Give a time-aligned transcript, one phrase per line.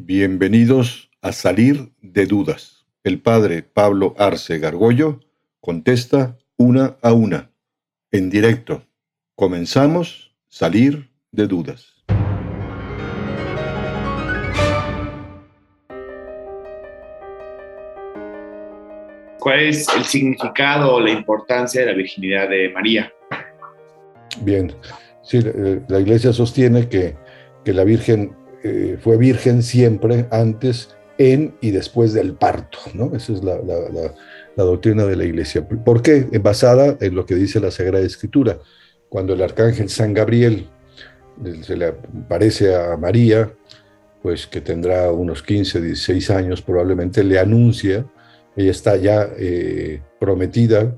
[0.00, 2.86] Bienvenidos a Salir de Dudas.
[3.02, 5.18] El padre Pablo Arce Gargollo
[5.58, 7.50] contesta una a una,
[8.12, 8.86] en directo.
[9.34, 12.04] Comenzamos Salir de Dudas.
[19.40, 23.12] ¿Cuál es el significado o la importancia de la virginidad de María?
[24.42, 24.72] Bien,
[25.24, 25.40] sí,
[25.88, 27.16] la iglesia sostiene que,
[27.64, 33.14] que la Virgen eh, fue virgen siempre antes, en y después del parto, ¿no?
[33.14, 33.58] Esa es la,
[34.56, 35.66] doctrina de la iglesia.
[35.66, 36.26] ¿Por qué?
[36.40, 38.58] Basada en lo que dice la Sagrada Escritura.
[39.08, 40.68] Cuando el arcángel San Gabriel
[41.62, 43.52] se le aparece a María,
[44.22, 48.04] pues que tendrá unos 15, 16 años probablemente, le anuncia,
[48.56, 50.94] ella está ya eh, prometida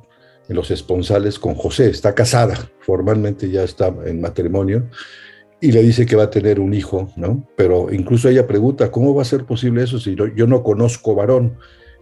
[0.49, 4.89] en los esponsales con José, está casada, formalmente ya está en matrimonio,
[5.61, 7.47] y le dice que va a tener un hijo, ¿no?
[7.57, 11.57] Pero incluso ella pregunta, ¿cómo va a ser posible eso si yo, no conozco varón?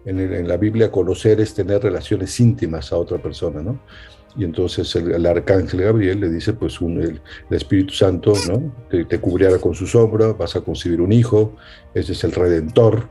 [0.04, 3.80] En, la Biblia conocer es tener relaciones íntimas a otra persona, ¿no?
[4.36, 8.72] Y entonces el, arcángel Gabriel le dice, pues el, Espíritu Santo, ¿no?
[8.88, 11.56] Te, te, cubrirá con su sombra, vas a concebir un hijo,
[11.94, 13.08] ese es el Redentor.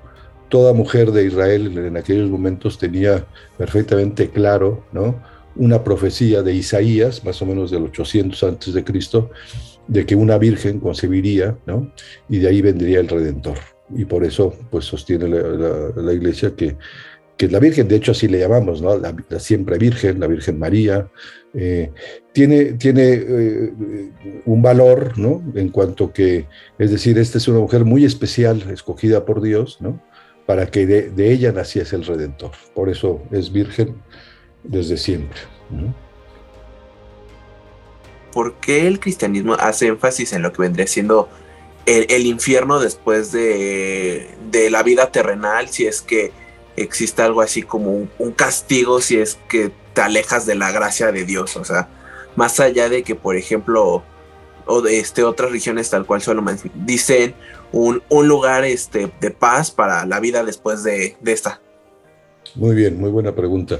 [0.47, 3.25] Toda mujer de Israel en aquellos momentos tenía
[3.57, 5.21] perfectamente claro, ¿no?
[5.57, 9.31] Una profecía de Isaías, más o menos del 800 antes de Cristo,
[9.87, 11.91] de que una virgen concebiría, ¿no?
[12.29, 13.57] Y de ahí vendría el Redentor.
[13.95, 16.75] Y por eso, pues, sostiene la, iglesia que,
[17.37, 18.97] que la Virgen, de hecho así le llamamos, ¿no?
[18.97, 21.09] La, siempre Virgen, la Virgen María,
[21.53, 21.91] eh,
[22.33, 23.73] tiene, tiene eh,
[24.45, 25.41] un valor, ¿no?
[25.55, 30.01] En cuanto que, es decir, esta es una mujer muy especial, escogida por Dios, ¿no?
[30.45, 32.51] Para que de, de ella naciese el Redentor.
[32.73, 33.95] Por eso es Virgen
[34.63, 35.39] desde siempre.
[35.69, 36.06] ¿no?
[38.37, 41.27] ¿Por qué el cristianismo hace énfasis en lo que vendría siendo
[41.87, 44.29] el, infierno después de,
[44.69, 46.31] la vida terrenal, si es que
[46.75, 51.25] existe algo así como un, castigo, si es que te alejas de la gracia de
[51.25, 51.57] Dios?
[51.57, 51.89] O sea,
[52.35, 54.03] más allá de que, por ejemplo,
[54.67, 56.45] o de este, otras regiones tal cual solo
[56.75, 57.33] dicen
[57.71, 61.59] un, lugar este, de paz para la vida después de, de esta.
[62.53, 63.79] Muy bien, muy buena pregunta.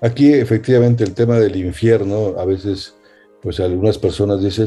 [0.00, 2.96] Aquí efectivamente el tema del infierno a veces
[3.44, 4.66] pues algunas personas dicen,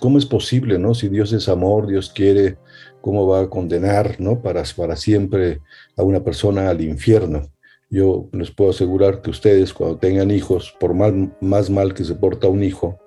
[0.00, 0.94] ¿cómo es posible, no?
[0.94, 2.58] Si Dios es amor, Dios quiere,
[3.00, 4.42] ¿cómo va a condenar, no?
[4.42, 5.60] Para, para siempre
[5.96, 7.42] a una persona al infierno.
[7.88, 12.16] Yo les puedo asegurar que ustedes cuando tengan hijos, por mal, más mal que se
[12.16, 12.98] porta un hijo,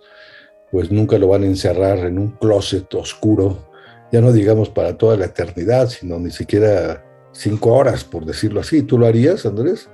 [0.71, 3.57] pues nunca lo van a encerrar en un closet oscuro,
[4.13, 8.83] ya no digamos para toda la eternidad, sino ni siquiera cinco horas, por decirlo así.
[8.83, 9.89] ¿Tú lo harías, Andrés?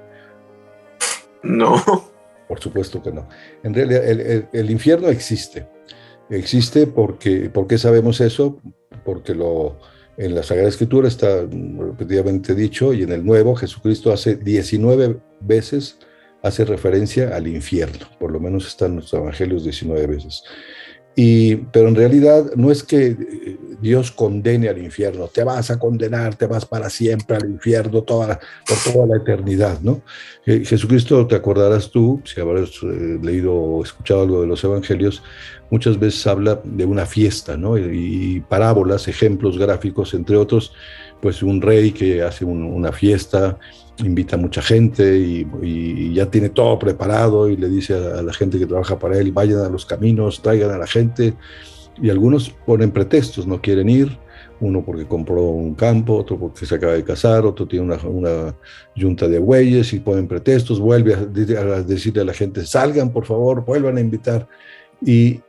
[1.42, 1.82] No.
[2.48, 3.28] Por supuesto que no.
[3.64, 4.04] En realidad,
[4.54, 5.68] el, infierno existe.
[6.30, 8.62] Existe porque, ¿por qué sabemos eso?
[9.04, 9.80] Porque lo,
[10.18, 16.00] en la Sagrada Escritura está repetidamente dicho y en el Nuevo Jesucristo hace 19 veces
[16.46, 20.44] hace referencia al infierno, por lo menos están los evangelios 19 veces.
[21.16, 25.80] Y, pero en realidad no es que eh, Dios condene al infierno, te vas a
[25.80, 30.02] condenar, te vas para siempre al infierno toda, por toda la eternidad, ¿no?
[30.46, 35.24] Jesucristo, te acordarás tú, si habrás eh, leído o escuchado algo de los evangelios,
[35.70, 37.78] muchas veces habla de una fiesta, ¿no?
[37.78, 40.74] Y, parábolas, ejemplos gráficos, entre otros,
[41.22, 43.58] pues un rey que hace una fiesta
[44.00, 48.60] invita a mucha gente y, ya tiene todo preparado y le dice a, la gente
[48.60, 51.34] que trabaja para él, vayan a los caminos, traigan a la gente.
[52.02, 54.18] Y algunos ponen pretextos, no quieren ir,
[54.60, 58.56] uno porque compró un campo, otro porque se acaba de casar, otro tiene una, una
[58.96, 61.26] yunta de bueyes y ponen pretextos, vuelve a,
[61.84, 64.48] decirle a la gente, salgan por favor, vuelvan a invitar.
[65.06, 65.40] Y,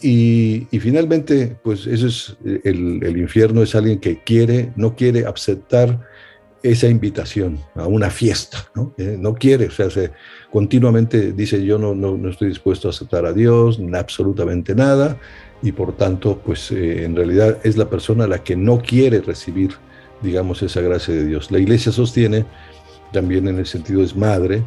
[0.00, 6.00] y, finalmente, pues eso es el, el infierno, es alguien que quiere, no quiere aceptar
[6.62, 8.94] esa invitación a una fiesta, ¿no?
[8.96, 10.12] Eh, no quiere, o sea, se,
[10.50, 15.18] continuamente dice yo no, no, estoy dispuesto a aceptar a Dios, absolutamente nada,
[15.62, 19.72] y por tanto, pues eh, en realidad es la persona la que no quiere recibir,
[20.22, 21.50] digamos, esa gracia de Dios.
[21.50, 22.44] La iglesia sostiene,
[23.12, 24.62] también en el sentido es madre,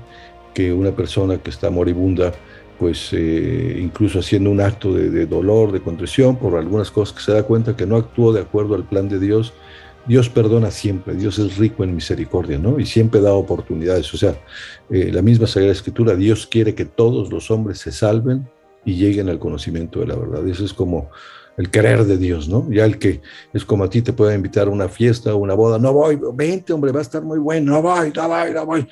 [0.53, 2.33] que una persona que está moribunda,
[2.79, 7.31] pues eh, incluso haciendo un acto de, dolor, de contrición por algunas cosas que se
[7.31, 9.53] da cuenta que no actuó de acuerdo al plan de Dios,
[10.07, 12.79] Dios perdona siempre, Dios es rico en misericordia, ¿no?
[12.79, 14.13] Y siempre da oportunidades.
[14.13, 14.39] O sea,
[14.89, 18.47] eh, la misma Sagrada Escritura, Dios quiere que todos los hombres se salven
[18.83, 20.47] y lleguen al conocimiento de la verdad.
[20.47, 21.09] Eso es como
[21.57, 22.69] el querer de Dios, ¿no?
[22.69, 23.21] Ya el que
[23.53, 26.19] es como a ti te puede invitar a una fiesta o una boda, no voy,
[26.33, 28.87] vente, hombre, va a estar muy bueno, no voy, no voy, no voy.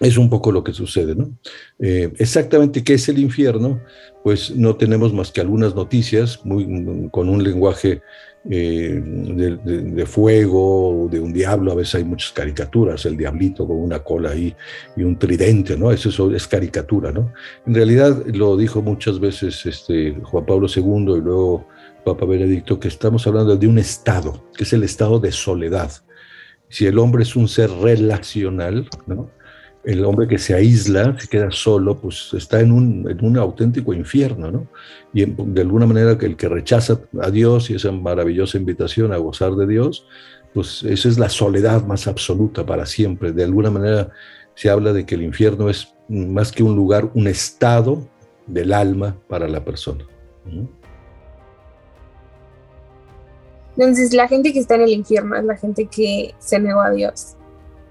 [0.00, 1.36] Es un poco lo que sucede, ¿no?
[1.78, 3.80] Eh, exactamente qué es el infierno,
[4.22, 8.02] pues no tenemos más que algunas noticias muy, con un lenguaje
[8.50, 14.00] eh, de, fuego, de un diablo, a veces hay muchas caricaturas, el diablito con una
[14.00, 14.54] cola ahí
[14.96, 15.90] y un tridente, ¿no?
[15.90, 17.32] Eso es, caricatura, ¿no?
[17.66, 21.66] En realidad lo dijo muchas veces este, Juan Pablo II y luego
[22.04, 25.90] Papa Benedicto, que estamos hablando de un estado, que es el estado de soledad.
[26.68, 29.30] Si el hombre es un ser relacional, ¿no?
[29.84, 33.92] El hombre que se aísla, se queda solo, pues está en un, en un auténtico
[33.92, 34.66] infierno, ¿no?
[35.12, 39.18] Y de alguna manera que el que rechaza a Dios y esa maravillosa invitación a
[39.18, 40.06] gozar de Dios,
[40.54, 43.32] pues esa es la soledad más absoluta para siempre.
[43.32, 44.10] De alguna manera
[44.54, 48.08] se habla de que el infierno es más que un lugar, un estado
[48.46, 50.04] del alma para la persona.
[53.76, 56.90] Entonces la gente que está en el infierno es la gente que se negó a
[56.90, 57.36] Dios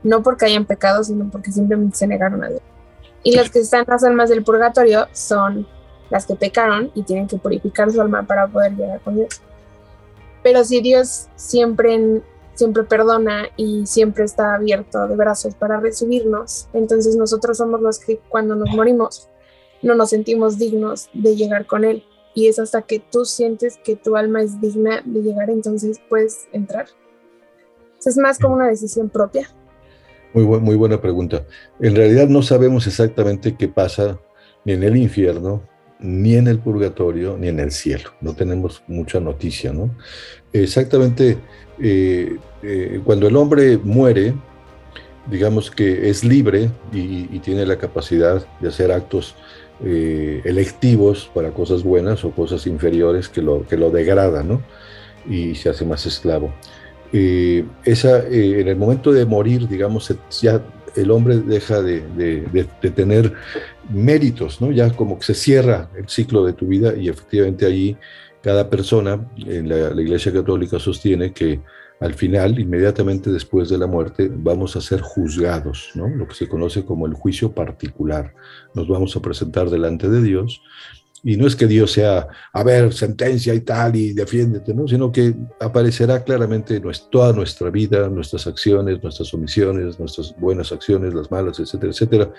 [0.04, 2.62] no porque hayan pecado, sino porque simplemente se negaron a Dios.
[3.24, 5.66] Y los que están en las almas del purgatorio son
[6.10, 9.42] las que pecaron y tienen que purificar su alma para poder llegar con Dios.
[10.44, 12.22] Pero si Dios siempre,
[12.54, 18.20] siempre perdona y siempre está abierto de brazos para recibirnos, entonces nosotros somos los que
[18.30, 19.30] cuando nos morimos
[19.82, 22.04] no nos sentimos dignos de llegar con Él.
[22.34, 26.48] Y es hasta que tú sientes que tu alma es digna de llegar, entonces puedes
[26.52, 26.88] entrar.
[28.04, 29.50] Es más como una decisión propia.
[30.34, 31.46] Muy, muy buena pregunta.
[31.80, 34.20] En realidad no sabemos exactamente qué pasa
[34.66, 35.62] ni en el infierno,
[36.00, 38.12] ni en el purgatorio, ni en el cielo.
[38.22, 39.90] No tenemos mucha noticia, ¿no?
[40.52, 41.38] Exactamente,
[41.80, 44.34] eh, eh, cuando el hombre muere,
[45.30, 49.36] digamos que es libre y, tiene la capacidad de hacer actos
[49.84, 54.62] eh, electivos para cosas buenas o cosas inferiores que lo, que lo degradan, ¿no?
[55.30, 56.54] Y se hace más esclavo.
[57.16, 60.12] Eh, esa, eh, en el momento de morir, digamos,
[60.42, 60.64] ya
[60.96, 62.02] el hombre deja de,
[62.96, 63.34] tener
[63.92, 64.72] méritos, ¿no?
[64.72, 67.96] Ya como que se cierra el ciclo de tu vida y efectivamente allí
[68.42, 71.62] cada persona, en la, la Iglesia Católica sostiene que
[72.00, 76.10] al final, inmediatamente después de la muerte, vamos a ser juzgados, ¿no?
[76.10, 78.34] Lo que se conoce como el juicio particular.
[78.74, 80.62] Nos vamos a presentar delante de Dios
[81.24, 84.88] y no es que Dios sea, a ver, sentencia y tal, y defiéndete, ¿no?
[84.90, 91.32] Sino que aparecerá claramente toda nuestra vida, nuestras acciones, nuestras omisiones, nuestras buenas acciones, las
[91.32, 92.34] malas, etcétera, etcétera.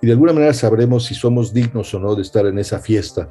[0.00, 3.28] Y de alguna manera sabremos si somos dignos o no de estar en esa fiesta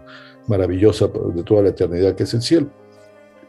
[0.47, 2.71] maravillosa de toda la eternidad que es el cielo.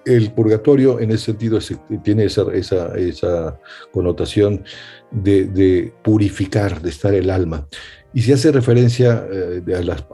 [0.07, 1.59] El purgatorio en ese sentido
[2.03, 3.61] tiene esa, esa, esa
[3.93, 4.65] connotación
[5.13, 7.69] de purificar, de estar el alma.
[8.15, 9.63] Y se hace referencia eh,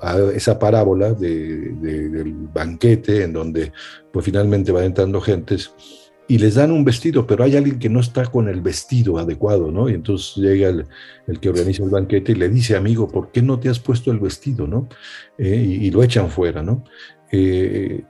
[0.03, 3.73] a, esa parábola del banquete en donde
[4.13, 5.73] pues finalmente van entrando gentes
[6.31, 9.71] y les dan un vestido, pero hay alguien que no está con el vestido adecuado,
[9.73, 9.89] ¿no?
[9.89, 13.59] Y entonces llega el, que organiza el banquete y le dice, amigo, ¿por qué no
[13.59, 14.91] te has puesto el vestido, ¿no?
[15.39, 16.85] Eh, y, lo echan fuera, ¿no?
[17.33, 18.03] Eh,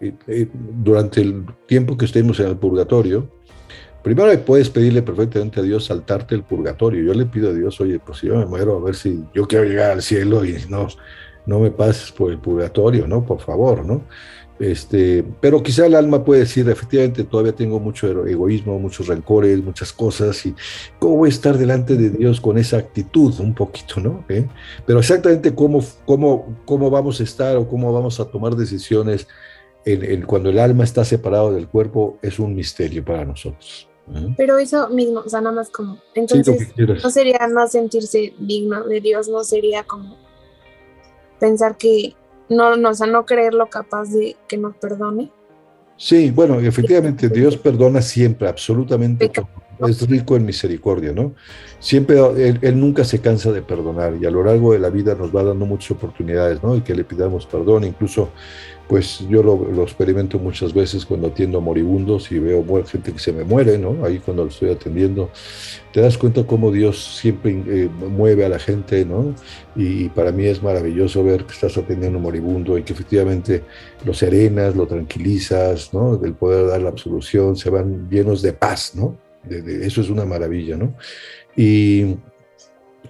[0.83, 3.38] durante el tiempo que estemos en el purgatorio,
[4.09, 7.05] Primero puedes pedirle perfectamente a Dios saltarte el purgatorio.
[7.05, 9.47] Yo le pido a Dios, oye, pues si yo me muero, a ver si yo
[9.47, 10.89] quiero llegar al cielo y no,
[11.45, 13.27] no me pases por el purgatorio, ¿no?
[13.27, 14.05] Por favor, ¿no?
[14.59, 19.93] Este, pero quizá el alma puede decir, efectivamente, todavía tengo mucho egoísmo, muchos rencores, muchas
[19.93, 20.55] cosas, y
[20.99, 24.25] cómo voy a estar delante de Dios con esa actitud, un poquito, ¿no?
[24.31, 24.47] ¿Eh?
[24.87, 29.29] Pero exactamente cómo, cómo, cómo vamos a estar o cómo vamos a tomar decisiones
[29.85, 33.88] en, cuando el alma está separado del cuerpo es un misterio para nosotros.
[34.37, 39.01] Pero eso mismo, o sea, nada más como, entonces, no sería no sentirse digno de
[39.01, 40.17] Dios, no sería como
[41.39, 42.15] pensar que,
[42.49, 45.31] no, no, o sea, no creerlo capaz de que nos perdone.
[45.97, 49.31] Sí, bueno, efectivamente, Dios perdona siempre, absolutamente
[49.81, 51.35] Es rico en misericordia, ¿no?
[51.81, 55.15] Siempre, él, él, nunca se cansa de perdonar y a lo largo de la vida
[55.15, 56.77] nos va dando muchas oportunidades, ¿no?
[56.77, 58.31] Y que le pidamos perdón, incluso
[58.89, 63.45] pues yo lo, experimento muchas veces cuando atiendo moribundos y veo gente que se me
[63.45, 64.03] muere, ¿no?
[64.05, 65.31] Ahí cuando lo estoy atendiendo,
[65.93, 69.35] te das cuenta cómo Dios siempre eh, mueve a la gente, ¿no?
[69.77, 73.63] Y, para mí es maravilloso ver que estás atendiendo a un moribundo y que efectivamente
[74.07, 76.17] lo serenas, lo tranquilizas, ¿no?
[76.17, 79.17] Del poder dar la absolución, se van llenos de paz, ¿no?
[79.49, 80.95] eso es una maravilla, ¿no?
[81.57, 82.17] Y,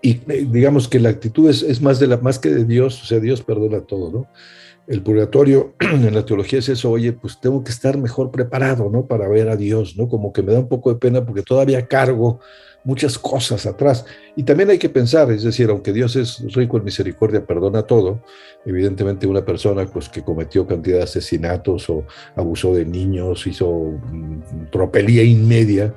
[0.02, 3.02] y eh, digamos que la actitud es, es, más, de la, más que de Dios,
[3.02, 4.28] o sea, Dios perdona todo, ¿no?
[4.88, 9.06] El purgatorio en la teología es eso, oye, pues tengo que estar mejor preparado, ¿no?
[9.06, 10.08] Para ver a Dios, ¿no?
[10.08, 12.40] Como que me da un poco de pena porque todavía cargo
[12.84, 14.06] muchas cosas atrás.
[14.34, 18.22] Y también hay que pensar, es decir, aunque Dios es rico en misericordia, perdona todo,
[18.64, 22.04] evidentemente una persona pues, que cometió cantidad de asesinatos o
[22.34, 25.94] abusó de niños, hizo mm, tropelía inmedia,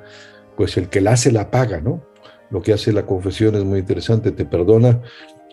[0.56, 2.12] pues el que la hace la paga, ¿no?
[2.52, 5.00] lo que hace la confesión es muy interesante, te perdona,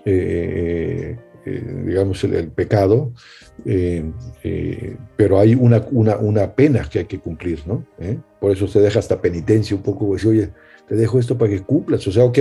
[0.05, 1.17] eh,
[1.49, 3.13] eh, digamos, el, pecado,
[5.17, 7.85] pero hay una, una, una, pena que hay que cumplir, ¿no?
[8.39, 10.49] Por eso se deja hasta penitencia un poco, pues, oye,
[10.87, 12.37] te dejo esto para que cumplas, o sea, ok,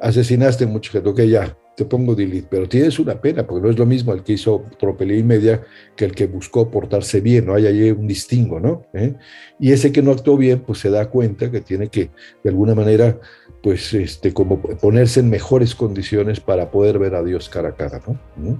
[0.00, 3.78] asesinaste mucha gente, ok, ya, te pongo delete, pero tienes una pena, porque no es
[3.78, 5.62] lo mismo el que hizo tropelía y media
[5.94, 7.54] que el que buscó portarse bien, ¿no?
[7.54, 8.86] Hay ahí un distingo, ¿no?
[8.94, 9.14] ¿Eh?
[9.60, 12.10] Y ese que no actuó bien, pues se da cuenta que tiene que,
[12.42, 13.20] de alguna manera,
[13.62, 18.00] pues, este, como ponerse en mejores condiciones para poder ver a Dios cara a cara,
[18.06, 18.18] ¿no?
[18.36, 18.54] ¿Mm?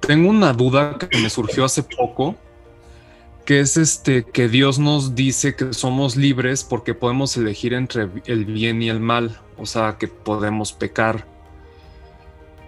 [0.00, 2.34] Tengo una duda que me surgió hace poco
[3.50, 8.44] que es este que Dios nos dice que somos libres porque podemos elegir entre el
[8.44, 11.26] bien y el mal, o sea, que podemos pecar.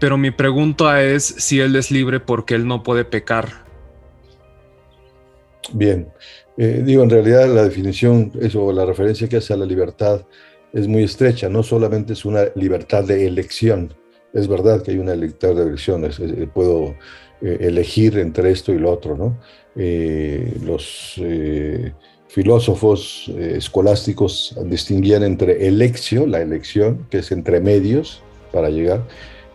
[0.01, 3.63] Pero mi pregunta es si Él es libre porque Él no puede pecar.
[5.73, 6.09] Bien,
[6.57, 10.27] eh, digo, en realidad la definición, eso, la referencia que hace a la libertad
[10.73, 13.95] es muy estrecha, no solamente es una libertad de elección,
[14.35, 16.09] es verdad que hay una libertad de elección,
[16.53, 16.97] puedo
[17.43, 19.37] eh, elegir entre esto y lo otro, ¿no?
[19.75, 21.93] Eh, los eh,
[22.29, 28.23] filósofos escolásticos distinguían entre elección, la elección, que es entre medios
[28.53, 29.03] para llegar,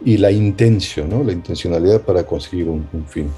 [0.04, 1.24] y la intención, ¿no?
[1.24, 3.32] la intencionalidad para conseguir un, fin.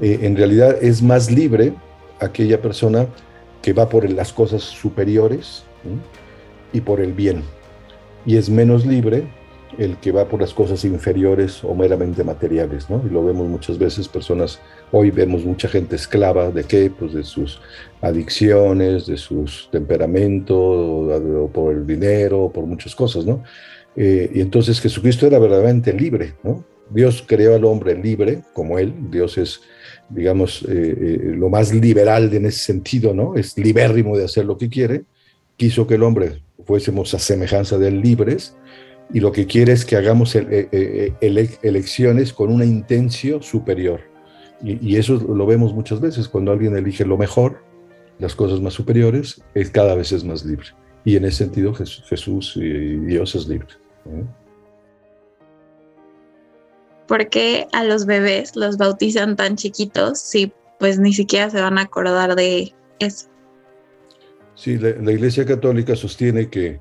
[0.00, 1.74] en realidad es más libre
[2.20, 3.06] aquella persona
[3.60, 5.64] que va por las cosas superiores
[6.72, 7.42] y por el bien,
[8.24, 9.24] y es menos libre
[9.80, 13.02] el que va por las cosas inferiores o meramente materiales, ¿no?
[13.02, 14.60] Y lo vemos muchas veces, personas,
[14.92, 17.62] hoy vemos mucha gente esclava de qué, pues de sus
[18.02, 23.42] adicciones, de sus temperamentos, o, por el dinero, o por muchas cosas, ¿no?
[23.96, 26.62] Eh, y entonces Jesucristo era verdaderamente libre, ¿no?
[26.90, 29.62] Dios creó al hombre libre, como él, Dios es,
[30.10, 33.34] digamos, eh, eh, lo más liberal en ese sentido, ¿no?
[33.34, 35.04] Es libérrimo de hacer lo que quiere,
[35.56, 38.54] quiso que el hombre fuésemos a semejanza de él libres,
[39.12, 44.00] y lo que quiere es que hagamos eh, eh, eh, elecciones con una intención superior.
[44.62, 47.62] Y, eso lo vemos muchas veces, cuando alguien elige lo mejor,
[48.18, 50.66] las cosas más superiores, es, cada vez es más libre.
[51.02, 53.68] Y en ese sentido Jesús, y Dios es libre.
[57.06, 61.78] ¿Por qué a los bebés los bautizan tan chiquitos si pues ni siquiera se van
[61.78, 63.28] a acordar de eso?
[64.54, 66.80] Sí, la Iglesia Católica sostiene que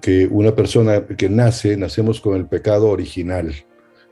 [0.00, 3.54] que una persona que nace, nacemos con el pecado original,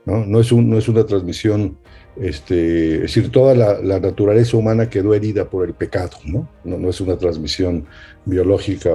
[0.05, 0.25] ¿no?
[0.25, 1.77] No es, un, no es una transmisión,
[2.15, 6.49] este, es decir, toda la, naturaleza humana quedó herida por el pecado, ¿no?
[6.63, 7.85] No, no es una transmisión
[8.25, 8.91] biológica.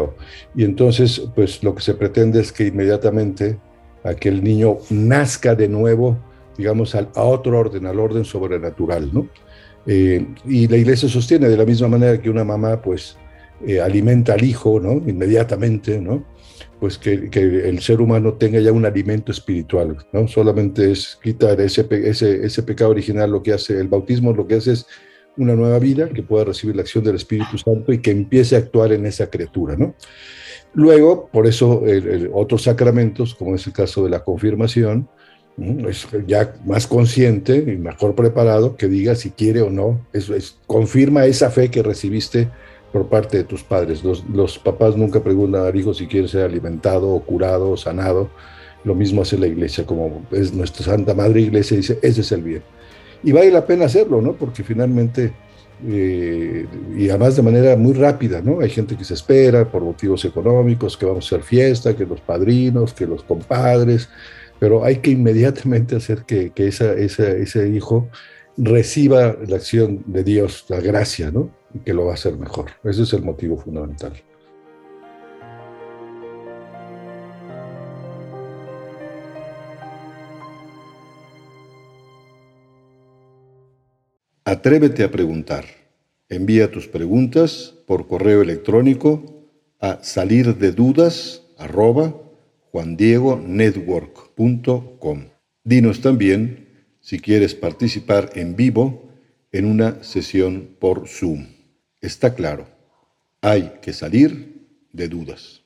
[0.54, 3.58] Y entonces, pues lo que se pretende es que inmediatamente
[4.04, 6.18] aquel niño nazca de nuevo,
[6.56, 9.28] digamos, a, otro orden, al orden sobrenatural, ¿no?
[9.87, 13.16] Eh, y la iglesia sostiene de la misma manera que una mamá, pues,
[13.66, 14.92] eh, alimenta al hijo, ¿no?
[14.92, 16.25] Inmediatamente, ¿no?
[16.78, 20.28] Pues que, el ser humano tenga ya un alimento espiritual, ¿no?
[20.28, 24.56] Solamente es quitar ese, ese, ese pecado original, lo que hace el bautismo, lo que
[24.56, 24.86] hace es
[25.36, 28.58] una nueva vida que pueda recibir la acción del Espíritu Santo y que empiece a
[28.58, 29.94] actuar en esa criatura, ¿no?
[30.72, 31.82] Luego, por eso,
[32.32, 35.08] otros sacramentos, como es el caso de la confirmación,
[35.88, 40.58] es ya más consciente y mejor preparado que diga si quiere o no, eso es,
[40.66, 42.48] confirma esa fe que recibiste
[42.92, 44.02] por parte de tus padres.
[44.04, 48.30] Los, papás nunca preguntan al hijo si quiere ser alimentado o curado o sanado.
[48.85, 52.42] Lo mismo hace la iglesia, como es nuestra Santa Madre Iglesia, dice, ese es el
[52.42, 52.62] bien.
[53.23, 54.32] Y vale la pena hacerlo, ¿no?
[54.32, 55.32] Porque finalmente,
[55.87, 56.66] eh,
[56.97, 58.61] y además de manera muy rápida, ¿no?
[58.61, 62.20] Hay gente que se espera por motivos económicos, que vamos a hacer fiesta, que los
[62.20, 64.09] padrinos, que los compadres,
[64.59, 68.09] pero hay que inmediatamente hacer que, que esa, ese hijo
[68.56, 71.59] reciba la acción de Dios, la gracia, ¿no?
[71.84, 72.70] Que lo va a hacer mejor.
[72.84, 74.12] Ese es el motivo fundamental.
[84.44, 85.64] Atrévete a preguntar.
[86.28, 89.46] Envía tus preguntas por correo electrónico
[89.78, 90.72] a salir de
[95.64, 96.66] Dinos también
[97.00, 99.08] si quieres participar en vivo
[99.52, 101.59] en una sesión por Zoom.
[102.00, 102.66] Está claro,
[103.42, 105.59] hay que salir de dudas.